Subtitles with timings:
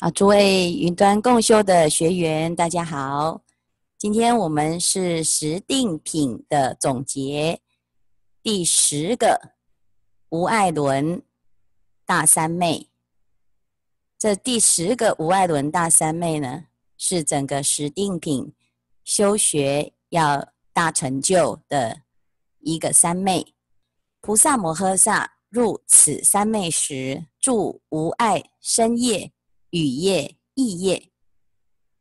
[0.00, 3.42] 啊，诸位云端共修的学员，大家好。
[3.96, 7.60] 今天我们是十定品的总结，
[8.42, 9.52] 第十个
[10.30, 11.22] 无爱轮
[12.04, 12.88] 大三昧。
[14.18, 16.64] 这第十个无爱轮大三昧呢，
[16.98, 18.52] 是整个十定品
[19.04, 22.00] 修学要大成就的
[22.58, 23.54] 一个三昧。
[24.20, 29.30] 菩萨摩诃萨入此三昧时，住无碍身业。
[29.74, 31.10] 语业、意业，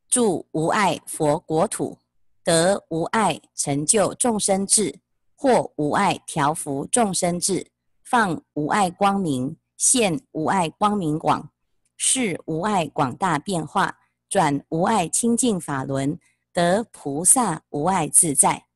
[0.08, 1.98] 住无碍佛国土，
[2.44, 5.00] 得无碍成就众生智，
[5.36, 7.72] 或无碍调伏众生智，
[8.04, 11.50] 放无碍光明，现无碍光明广，
[11.98, 13.98] 示无碍广大变化，
[14.30, 16.20] 转无碍清净法轮，
[16.54, 18.68] 得菩萨无碍自在。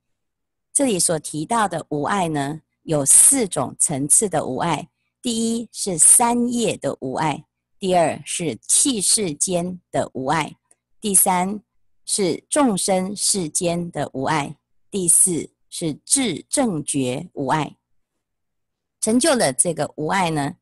[0.74, 4.90] 这里所提到的无碍呢，有四种层次的无碍。
[5.22, 7.46] 第一是三业的无碍。
[7.80, 10.58] 第二是器世间的无碍，
[11.00, 11.62] 第三
[12.06, 14.58] 是众生世间的无碍，
[14.90, 17.78] 第四是智正觉无碍。
[19.00, 20.56] 成就了这个无碍呢，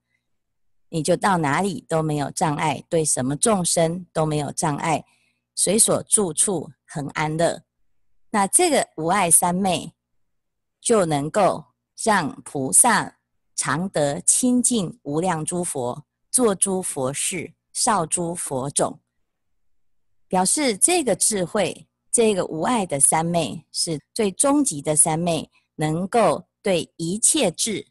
[0.89, 5.05] 你就到哪里都没有障碍，对什么众生都没有障碍，
[5.55, 7.63] 随所住处恒安乐。
[8.31, 9.93] 那这个无碍三昧
[10.81, 11.63] 就能够
[12.03, 13.19] 让菩萨
[13.55, 16.05] 常得亲近无量诸佛。
[16.35, 18.99] 作诸佛事，绍诸佛种，
[20.27, 27.87] 表示这个智慧，这个无碍的三昧是最终极的三昧，能够对一切智，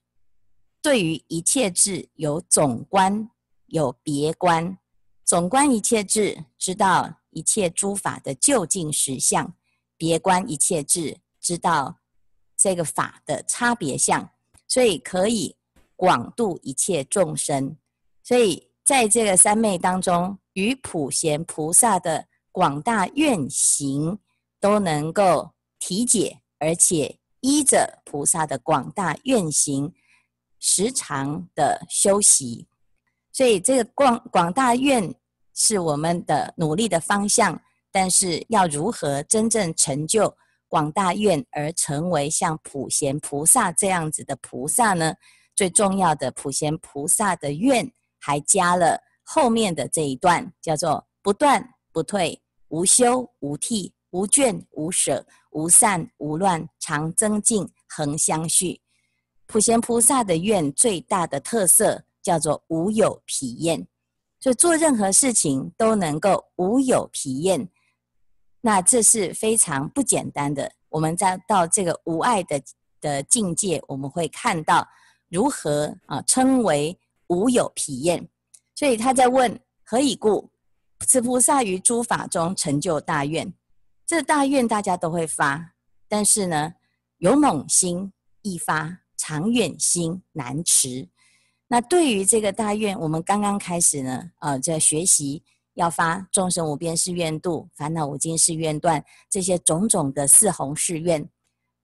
[0.83, 3.31] 对于一切智有总观，
[3.69, 4.77] 有别观。
[5.25, 9.55] 总观一切智，知道一切诸法的究竟实相；
[9.97, 11.98] 别观一切智，知道
[12.58, 14.29] 这个法的差别相，
[14.69, 15.56] 所以可以
[15.97, 17.79] 广度一切众生。
[18.25, 24.19] 所以，在这个三昧当中，与普贤菩萨的广大愿行
[24.58, 29.92] 都能够体解，而且依着菩萨的广大愿行，
[30.58, 32.67] 时常的修习。
[33.30, 35.14] 所以，这个广广大愿
[35.52, 37.61] 是我们的努力的方向。
[37.92, 40.35] 但是，要如何真正成就
[40.67, 45.14] 广大愿，而成为像普贤菩萨这样子的菩萨呢？
[45.55, 47.92] 最重要的，普贤菩萨的愿。
[48.27, 58.80] 还加了后面的这一段，叫做不断不退，无休无替，无倦无舍，无散无乱，常增进，恒相续。
[59.46, 63.86] 普贤菩萨的愿最大的特色叫做无有疲厌，
[64.41, 67.68] 就做任何事情都能够无有疲厌。
[68.62, 70.73] 那这是非常不简单的。
[70.89, 72.58] 我们在到这个无碍的
[73.02, 74.89] 的境界，我们会看到
[75.29, 76.98] 如何啊称为。
[77.29, 78.29] 无有疲厌，
[78.74, 80.51] 所以他在问何以故？
[81.07, 83.52] 此菩萨于诸法中成就大愿，
[84.07, 85.74] 这大愿大家都会发，
[86.08, 86.74] 但是呢，
[87.18, 88.11] 勇猛心
[88.42, 91.08] 易发，长远心难持。
[91.67, 95.42] 那对于这个大愿，我们刚刚开始呢，呃，在学习
[95.74, 101.29] 要发众生无边誓愿度，烦恼无尽誓愿断，这些种种的四弘誓愿，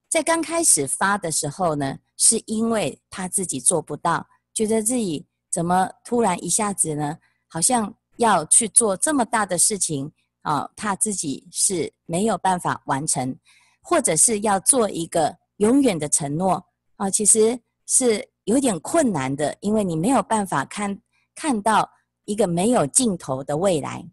[0.08, 5.26] 在刚开始发的时候呢，是因为他自己做不到，觉得自己。
[5.50, 7.18] 怎么突然一下子呢？
[7.48, 10.10] 好像要去做这么大的事情
[10.42, 13.36] 啊，怕自己是没有办法完成，
[13.82, 16.64] 或者是要做一个永远的承诺
[16.96, 20.96] 啊，其实是有点困难的，因为你没有办法看
[21.34, 21.90] 看到
[22.24, 24.08] 一个没有尽头的未来。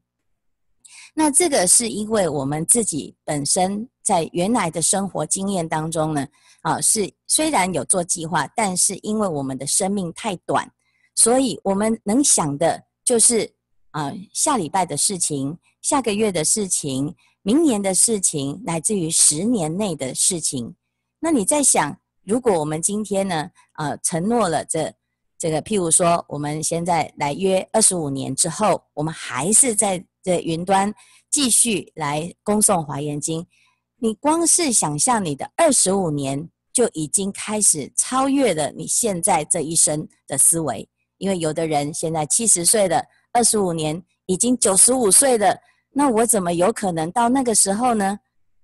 [1.14, 6.28] 那这个是因为我们自己本身在原来的生活经验当中呢，
[6.62, 10.72] 啊，是虽然有做计划，但是因为我们的生命太短。
[11.18, 13.52] 所以我们能想的就是
[13.92, 20.76] 啊、下礼拜的事情，下个月的事情，明年的事情，乃至于十年内的事情。
[21.20, 24.94] 那你在想，如果我们今天呢，呃，承诺了这
[25.40, 30.94] 这个，譬如说，我们现在来约二十五年之后，我们还是在这云端
[31.32, 33.48] 继续来恭送华严经，
[33.96, 40.88] 你光是想象你的二十五年，就已经开始超越了你现在这一生的思维。
[41.18, 45.58] 因为有的人现在七十岁了，二十五年已经九十五岁了，
[45.92, 48.20] 那我怎么有可能到那个时候呢？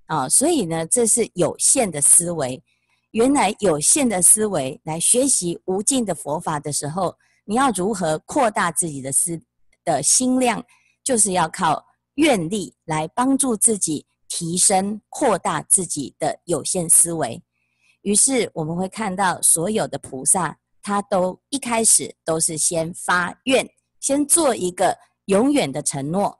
[0.06, 2.62] 啊，所以呢，这是有限的思维。
[3.12, 7.16] 原来有限的思维来学习无尽的佛法的时候，
[7.46, 9.40] 你要如何扩大自己的思
[9.84, 10.64] 的心量？
[11.04, 11.86] 就是要靠
[12.16, 17.42] 愿力来帮助自己提升、扩大自己的有限思维。
[18.02, 20.58] 于是我们会看到所有的菩萨。
[20.84, 23.68] 他都一开始都是先发愿，
[24.00, 24.96] 先做一个
[25.26, 26.38] 永远的承诺。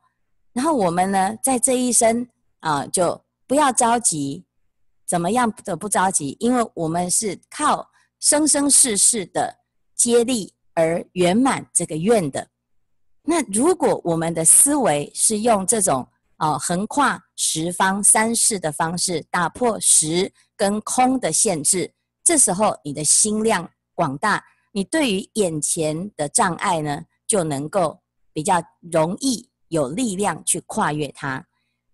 [0.52, 2.28] 然后我们呢，在这一生
[2.60, 4.46] 啊，就不要着急，
[5.08, 6.38] 怎么样的不着急？
[6.40, 9.56] 因为我们是靠生生世世的
[9.96, 12.50] 接力而圆满这个愿的。
[13.24, 21.94] 那如果我们的思维是用这种啊横跨十方三世的方式，打破实跟空的限制，
[22.24, 28.00] 这时候你的心量广大，你对于眼前的障碍呢，就能够
[28.32, 28.62] 比较
[28.92, 29.50] 容易。
[29.70, 31.44] 有力量去跨越它，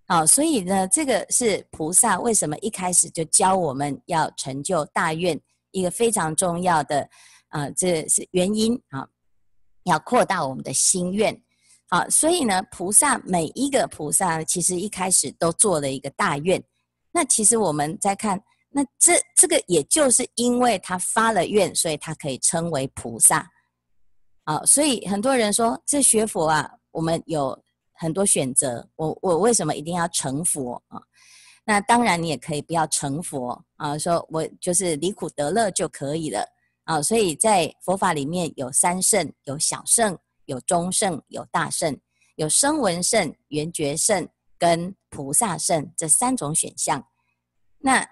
[0.06, 5.40] 好，所以呢，这个是菩萨为什么一开始就教我们要成就大愿，
[5.72, 7.10] 一个非常重要的，
[7.48, 9.08] 啊，这是原因啊，
[9.84, 11.42] 要扩大我们的心愿，
[11.88, 16.62] 好，所以呢，菩萨每一个菩萨其实一开始都做了一个大愿，
[17.14, 23.50] 那其实我们再看，那这这个也就是因为他发了愿，所以他可以称为菩萨，
[24.46, 27.62] 好，所以很多人说这学佛啊，我们有。
[28.02, 31.02] 很多选择，我我为什么一定要成佛啊？
[31.66, 36.48] 那当然，你也可以不要成佛啊，说我就是离苦得乐就可以了
[36.86, 37.02] 啊。
[37.02, 42.00] 所以在佛法里面有三圣，有小圣，有中圣，有大圣，
[42.38, 44.26] 有声闻圣、缘觉圣
[44.58, 47.06] 跟菩萨圣这三种选项。
[47.80, 48.10] 那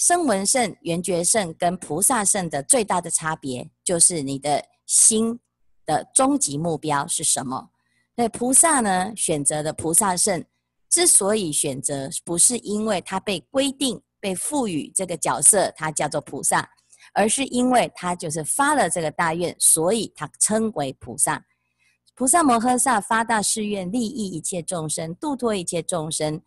[0.00, 5.38] 声闻圣、缘觉圣跟菩萨圣的最大的差别，就是你的心
[5.84, 7.68] 的终极目标是什么？
[8.14, 10.42] 那菩萨呢，选择的菩萨圣
[10.88, 16.66] 之所以选择，不是因为他被规定、被赋予这个角色，他叫做菩萨，
[17.12, 21.44] 而是因为他就是发了这个大愿，所以他称为菩萨。
[22.14, 26.40] 菩萨摩诃萨发大誓愿，利益一切众生，度脱一切众生。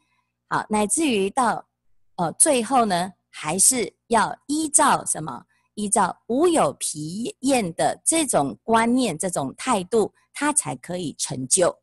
[0.50, 1.68] 好，乃至于到
[2.16, 5.44] 呃最后呢，还是要依照什么？
[5.74, 10.14] 依照无有疲厌的这种观念、这种态度。
[10.36, 11.78] 他才可以成就，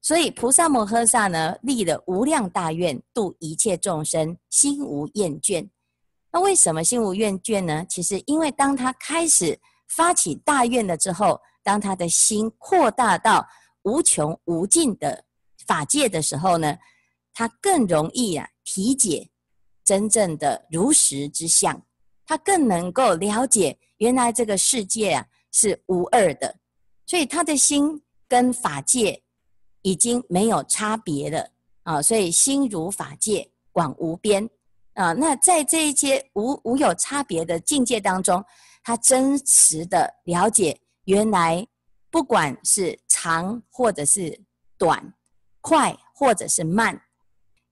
[0.00, 5.68] 所以菩萨摩诃萨呢，立了无量大愿，度一切众生，心无厌倦。
[6.30, 7.84] 那为什么心无厌倦呢？
[7.88, 9.58] 其实因为当他开始
[9.88, 13.44] 发起大愿了之后，当他的心扩大到
[13.82, 15.24] 无穷无尽的
[15.66, 16.78] 法界的时候呢，
[17.34, 19.28] 他更容易啊体解
[19.90, 21.82] 真正的如实之相，
[22.24, 26.54] 他更能够了解原来这个世界啊是无二的。
[27.06, 29.20] 所以他的心跟法界
[29.82, 31.50] 已经没有差别了
[31.82, 32.00] 啊！
[32.00, 34.48] 所以心如法界，广无边
[34.94, 35.12] 啊！
[35.12, 38.44] 那在这一些无无有差别的境界当中，
[38.84, 41.66] 他真实的了解，原来
[42.12, 44.40] 不管是长或者是
[44.78, 45.12] 短，
[45.60, 47.02] 快或者是慢，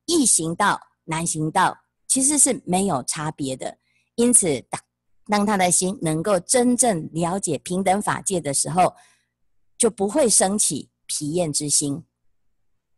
[0.07, 3.79] 易行道难行道，其实是没有差别的。
[4.17, 4.81] 因此，当
[5.27, 8.97] 当他的心能够真正了解平等法界的时候，
[9.77, 12.03] 就不会升起疲厌之心，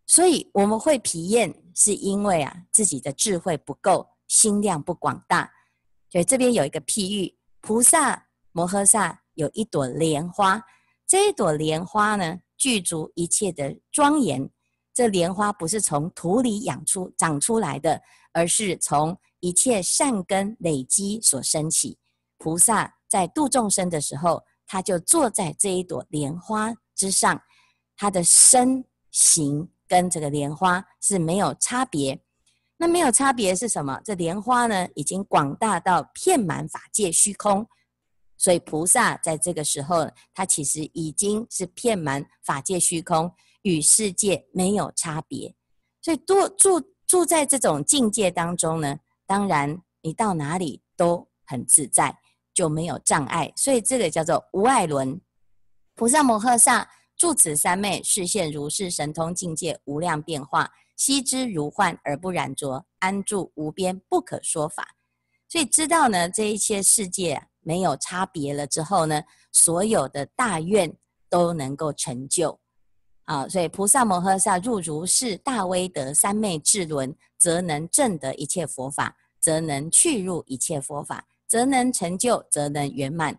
[0.07, 5.53] 所以我们会疲厌，是因为啊自己的智慧不够，心量不广大。
[6.09, 10.65] 所以这边有一个譬喻，菩萨摩诃萨有一朵莲花，
[11.07, 14.51] 这一朵莲花呢具足一切的庄严。
[15.01, 18.03] 这莲花不是从土里养出长出来的，
[18.33, 21.97] 而是从一切善根累积所生起。
[22.37, 24.43] 菩萨在度众生的时候。
[24.73, 27.43] 他就坐在这一朵莲花之上，
[27.97, 32.17] 他的身形跟这个莲花是没有差别。
[32.77, 34.01] 那没有差别是什么？
[34.05, 37.67] 这莲花呢，已经广大到遍满法界虚空，
[38.37, 43.29] 所以菩萨在这个时候，他其实已经是遍满法界虚空，
[43.63, 45.55] 与世界没有差别。
[46.03, 52.19] 所以多住住在这种境界当中呢，当然你到哪里都很自在。
[52.53, 55.19] 就没有障碍，所以这个叫做无碍轮。
[55.95, 56.87] 菩萨摩诃萨
[57.17, 64.97] 住此三昧，视现如是神通境界无量变化，悉知如幻而不染着，安住无边不可说法。
[65.49, 70.95] 所以知道呢，这一切世界没有差别了之后呢，所有的大愿
[71.31, 72.60] 都能够成就。
[73.31, 81.25] 啊，所以菩萨摩诃萨入如是大威德三昧智轮，则能证得一切佛法，则能去入一切佛法。
[81.47, 83.39] 则能成就，则能圆满。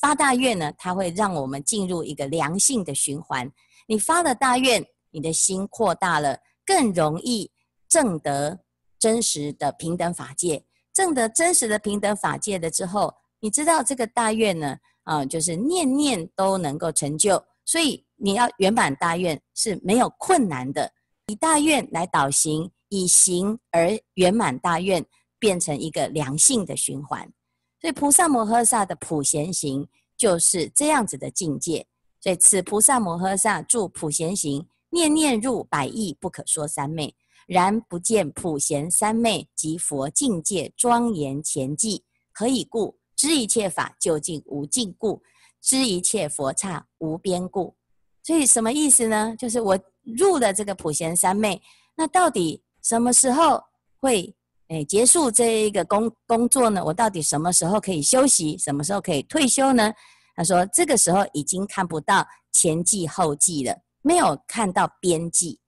[0.00, 3.50] 发大愿呢，它会让我们进入一个良性的循环。
[3.88, 7.50] 你发了大愿，你的心扩大了，更容易
[7.88, 8.60] 证得
[9.00, 10.64] 真实的平等法界。
[10.92, 17.40] 证得真实的平等法界的之后，你知道这个大愿呢，啊，就是念念都能够成就。
[17.64, 20.92] 所以你要圆满大愿是没有困难的。
[21.28, 25.06] 以大愿来导行，以行而圆满大愿。
[25.40, 27.32] 变成一个良性的循环，
[27.80, 31.86] 所以菩萨摩诃萨的普贤行就是这样子的境界。
[32.20, 37.14] 所以此菩萨摩诃萨住普贤行，念念入百亿不可说三昧，
[37.46, 42.98] 然不见普贤三昧及佛境界庄严前际，何以故？
[43.14, 45.22] 知一切法究竟无尽故，
[45.62, 47.76] 知一切佛刹无边故。
[48.28, 49.34] 所以什么意思呢？
[49.38, 51.58] 就是我入了这个普贤三昧，
[51.96, 53.58] 那到底什么时候
[54.02, 54.36] 会
[54.68, 56.84] 诶结束这一个工工作呢？
[56.84, 58.58] 我到底什么时候可以休息？
[58.58, 59.90] 什么时候可以退休呢？
[60.36, 65.58] 他说这个时候已经看不到前际后际了，没有看到边际。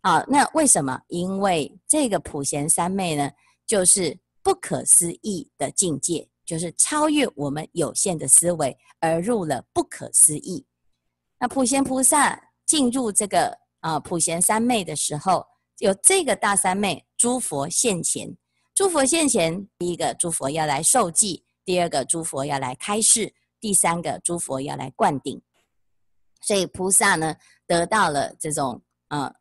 [0.00, 0.98] 好，那为什么？
[1.08, 3.30] 因为这个普贤三昧呢，
[3.66, 6.26] 就是不可思议的境界。
[6.46, 10.64] 就是超越我们有限的思维，而入了不可思议。
[11.38, 15.46] 那普贤菩萨进入这个啊、普贤三昧的时候，
[15.78, 18.36] 有这个大三昧，诸佛现前。
[18.74, 25.40] 诸佛现前，第一个诸佛要来受记，第二个诸佛要来开示，第三个诸佛要来灌顶。
[26.40, 29.32] 所以菩萨呢，得到了这种呃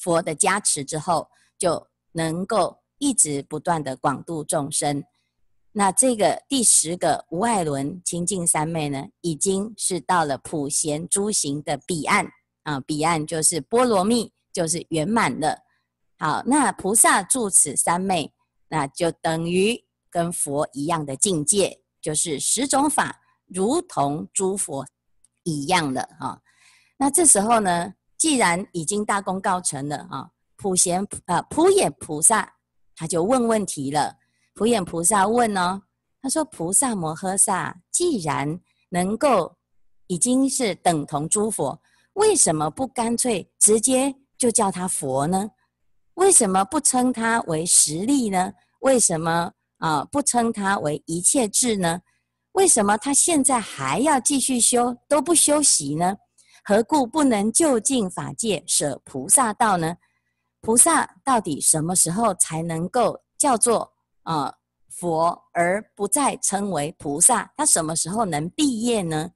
[0.00, 1.28] 佛的加持之后，
[1.58, 5.04] 就能够一直不断的广度众生。
[5.72, 12.26] 那这个第十个无爱轮清净三昧呢，已经是到了普贤诸行的彼岸
[12.64, 15.56] 啊，彼岸就是波罗蜜，就是圆满了。
[16.18, 18.32] 好，那菩萨住此三昧，
[18.68, 24.84] 那就等于跟佛一样的境界，就是十种法如同诸佛
[25.44, 26.40] 一样的啊。
[26.98, 32.54] 那这时候呢，既然已经大功告成了啊，普贤啊普眼菩萨
[32.96, 34.16] 他就问问题了。
[34.54, 35.82] 普眼菩萨问哦，
[36.20, 39.56] 他说：“菩萨摩诃萨，既然能够
[40.06, 41.80] 已经是等同诸佛，
[42.14, 45.50] 为什么不干脆直接就叫他佛呢？
[46.14, 48.52] 为什么不称他为实力呢？
[48.80, 52.02] 为什么啊不称他为一切智呢？
[52.52, 56.16] 为什么他现在还要继续修都不休息呢？
[56.64, 59.96] 何故不能就近法界舍菩萨道呢？
[60.60, 63.90] 菩萨到底什么时候才能够叫做？”
[64.22, 64.54] 啊，
[64.88, 69.30] 佛而不再称为菩萨，他什么时候能毕业呢？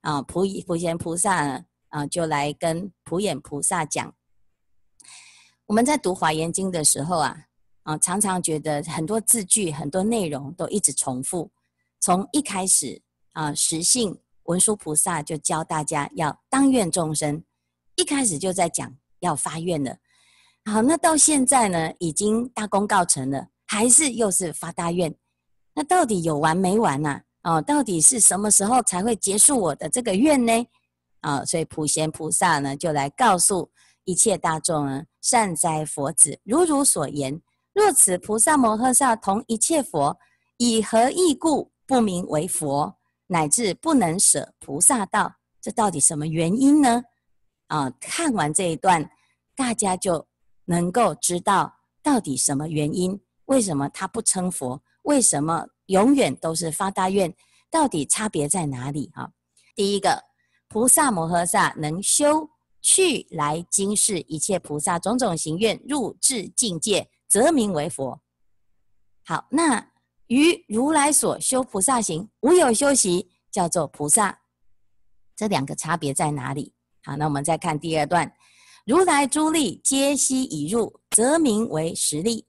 [0.00, 4.14] 啊，普普贤菩萨呢啊，就来跟普眼菩萨讲。
[5.66, 7.36] 我们在读华严经的时候啊，
[7.82, 11.50] 啊，常常觉得很多字句、很多内容都一直重复。
[11.98, 13.02] 从一开始
[13.32, 17.42] 啊，实性文殊菩萨就教大家要当愿众生，
[17.96, 19.96] 一开始就在讲要发愿了。
[20.66, 23.48] 好，那到现在呢，已经大功告成了。
[23.66, 25.14] 还是又是发大愿，
[25.74, 27.20] 那到底有完没完呐？
[27.42, 30.66] 哦，到底是什么时候才会结束我的这个愿呢？
[31.20, 33.70] 啊，所以普贤菩萨呢就来告诉
[34.04, 37.40] 一切大众呢：善哉佛子，如汝所言，
[37.72, 40.16] 若此菩萨摩诃萨同一切佛，
[40.56, 42.96] 以何义故不名为佛，
[43.26, 45.34] 乃至不能舍菩萨道？
[45.60, 47.02] 这到底什么原因呢？
[47.66, 49.10] 啊，看完这一段，
[49.56, 50.26] 大家就
[50.66, 53.20] 能够知道到底什么原因。
[53.46, 54.80] 为什么他不称佛？
[55.02, 57.34] 为什么永远都是发大愿？
[57.70, 59.10] 到底差别在哪里？
[59.14, 59.32] 哈，
[59.74, 60.24] 第一个，
[60.68, 62.48] 菩萨摩诃萨能修
[62.80, 68.20] 去来今世一切菩萨种种行愿入至境界，则名为佛。
[69.24, 69.92] 好，那
[70.28, 74.40] 于如来所修菩萨行无有修习，叫做菩萨。
[75.34, 76.72] 这两个差别在哪里？
[77.04, 78.32] 好，那我们再看第二段，
[78.86, 82.46] 如来诸力皆悉已入，则名为实力。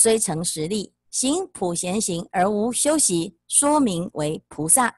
[0.00, 4.94] 虽成实力，行普贤行而无修习，说明为菩萨。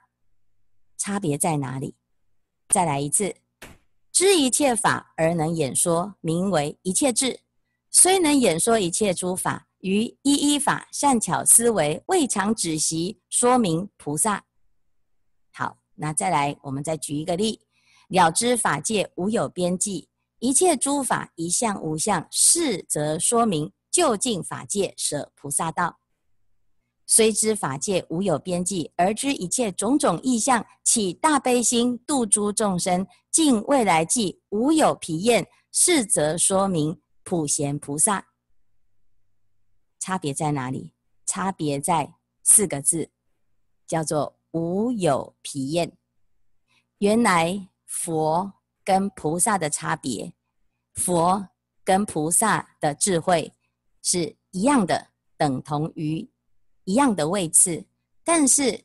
[0.98, 1.96] 差别在哪里？
[2.68, 3.34] 再来一次，
[4.12, 7.40] 知一切法而能演说，名为一切智。
[7.90, 14.44] 虽能演说一切诸法，于一一法善巧思维，未尝止息，说明菩萨。
[15.54, 17.62] 好，那再来，我们再举一个例：
[18.08, 23.72] 了知法界无有边际，一切诸法一相无相，是则说明。
[23.90, 25.98] 究竟法界舍菩萨道，
[27.06, 38.28] 虽知法界无有边际，而知一切种种意象，起大悲心度诸众生，尽未来际无有疲厌，是则说明普贤菩萨。
[39.98, 40.94] 差别在哪里？
[41.26, 43.10] 差别在四个字，
[43.86, 45.96] 叫做无有疲厌。
[46.98, 48.52] 原来佛
[48.84, 50.32] 跟菩萨的差别，
[50.94, 51.48] 佛
[51.84, 53.54] 跟菩萨的智慧。
[54.02, 56.28] 是一样的，等同于
[56.84, 57.84] 一样的位次，
[58.24, 58.84] 但是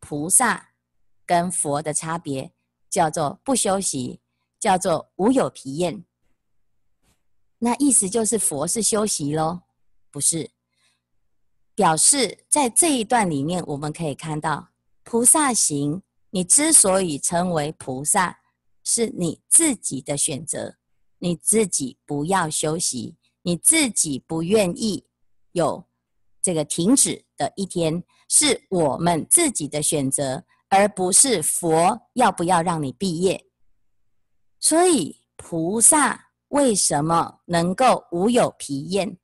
[0.00, 0.70] 菩萨
[1.24, 2.52] 跟佛的差别
[2.90, 4.20] 叫做不修习，
[4.58, 6.04] 叫做无有疲厌。
[7.58, 9.62] 那意思就是佛是修习喽？
[10.10, 10.50] 不是，
[11.74, 14.68] 表示在这一段里面，我们可以看到
[15.02, 18.40] 菩萨行，你之所以称为菩萨，
[18.84, 20.76] 是你自己的选择，
[21.18, 25.04] 你自己不要休息，你自己不愿意
[25.52, 25.84] 有
[26.42, 33.46] 这个停止的一天，是我们自己的选择，而不是佛要不要让你毕业。
[34.58, 39.16] 所以菩萨为什么能够无有疲厌？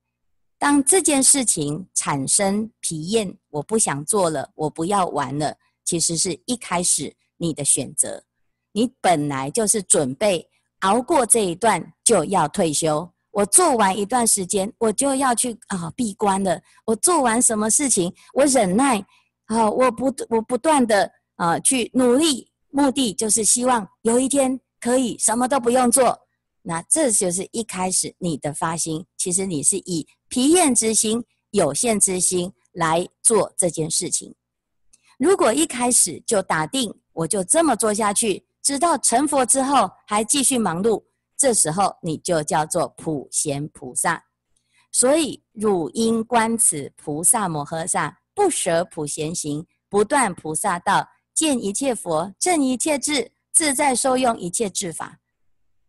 [0.57, 8.23] 当这件事情产生疲厌，我不想做了，我不要玩了，其实是一开始你的选择。
[8.71, 10.49] 你本来就是准备
[10.79, 13.12] 熬过这一段就要退休。
[13.33, 16.61] 我做完一段时间，我就要去啊闭关了。
[16.85, 18.99] 我做完什么事情，我忍耐
[19.45, 26.17] 啊，我不我不断的啊去努力，目的就是希望有一天可以什么都不用做。
[26.61, 34.33] 那这就是一开始你的发心，其实你是以疲厌之心、有限之心来做这件事情。
[35.17, 38.45] 如果一开始就打定，我就这么做下去。
[38.61, 41.03] 直到成佛之后，还继续忙碌，
[41.43, 44.23] 这时候你就叫做普贤菩萨。
[44.93, 55.19] 所以，汝应观此菩萨摩诃萨不舍普贤行，不断菩萨道，见一切佛，证一切智，自在受用一切智法。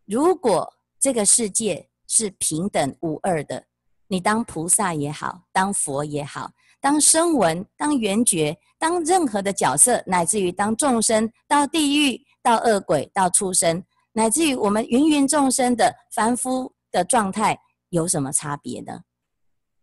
[0.06, 0.68] 如果
[0.99, 3.64] 这个世界是平等无二的，
[4.08, 12.20] 你当菩萨也好，当佛也好，当声闻，当缘觉，当任何的角色，乃至于当众生到地狱。
[12.42, 13.82] 到恶鬼，到畜生，
[14.14, 17.59] 乃至于我们芸芸众生的凡夫的状态，
[17.90, 19.02] 有什么差别呢？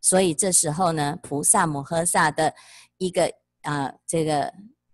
[0.02, 2.54] 所以这时候呢，菩萨摩诃萨的
[2.98, 4.52] 一个啊、这个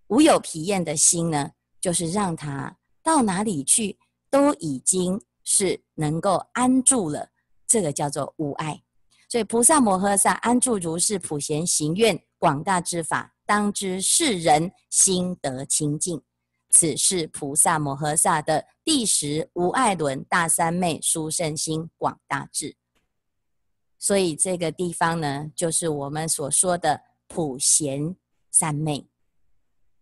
[0.08, 3.98] 无有疲厌的心呢，就是让他到哪里去，
[4.30, 7.30] 都已经是能够安住了。
[7.66, 8.82] 这个叫做无碍。
[9.30, 16.22] 所以菩萨摩诃萨安住如是普贤行愿广大之法，当知世人心得清净。
[16.80, 22.78] 此是菩萨摩诃萨的第十无碍轮大三昧殊胜心广大智，
[23.98, 28.16] 所以这个地方呢，就是我们所说的普贤
[28.52, 29.08] 三昧。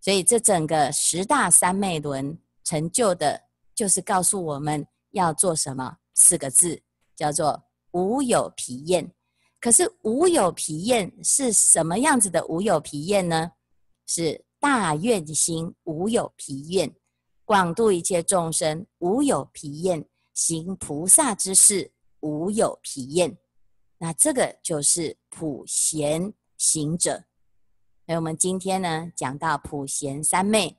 [0.02, 6.82] 所以这整个十大三昧轮成就的，就是告诉我们要做什么四个字，
[7.16, 9.10] 叫做无有疲厌。
[9.62, 13.54] 可是无有疲厌是什么样子的无有疲厌呢？
[14.06, 14.45] 是。
[14.68, 16.92] 大愿心无有疲厌，
[17.44, 23.38] 广度一切众生无有疲厌，行菩萨之事无有疲厌。
[24.00, 27.26] 那这个就是普贤行者。
[28.08, 30.76] 所以我们今天呢讲到普贤三昧，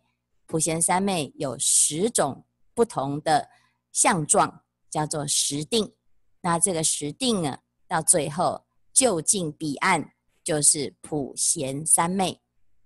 [0.47, 2.45] 普贤三昧有十种
[2.75, 3.49] 不同的
[3.93, 5.95] 相状，叫做十定。
[6.41, 10.11] 那这个十定呢，到最后究竟彼岸
[10.43, 12.41] 就是普贤三昧。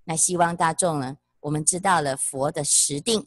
[0.04, 3.26] 那希望大众呢，我们知道了佛的十定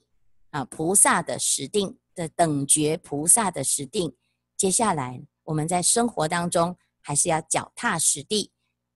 [0.50, 4.14] 啊，菩萨的十定的等觉，菩萨的十定。
[4.58, 8.52] 接下来我们在生活当中还是要脚踏实地，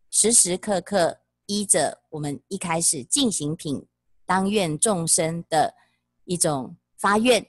[0.10, 3.86] 时时刻刻依着我们一开始进行品，
[4.26, 5.74] 当愿众生的
[6.26, 7.46] 一种发愿，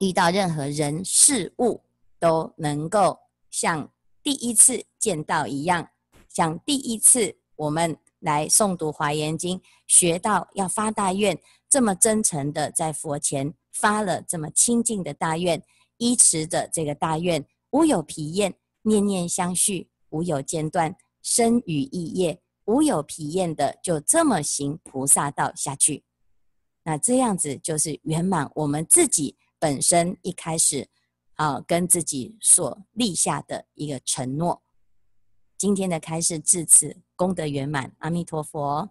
[0.00, 1.82] 遇到任何人事物
[2.18, 3.18] 都能够
[3.50, 5.90] 像第一次见到一样，
[6.28, 7.98] 像第一次我们。
[8.22, 15.62] 来诵读华严经，学到要发大愿，这么真诚的在佛前发了这么清净的大愿，
[15.98, 26.04] 依持的这个大愿，无有疲厌，念念相续，无有间断，身语意业无有疲厌的，就这么行菩萨道下去。
[26.84, 30.88] 那这样子就是圆满我们自己本身一开始
[31.34, 34.61] 啊，跟自己所立下的一个承诺。
[35.62, 36.96] 今天的开示至此。
[37.14, 38.90] 功德圆满，阿弥陀佛。